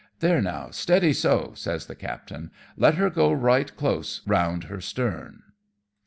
There 0.19 0.41
now, 0.41 0.71
steady 0.71 1.13
so," 1.13 1.51
says 1.53 1.85
the 1.85 1.93
captain, 1.93 2.45
"^ 2.45 2.49
let 2.75 2.95
her 2.95 3.11
go 3.11 3.31
right 3.31 3.71
close 3.77 4.23
round 4.25 4.63
her 4.63 4.81
stern." 4.81 5.43